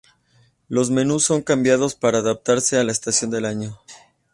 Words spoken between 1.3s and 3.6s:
cambiados para adaptarse a la estación del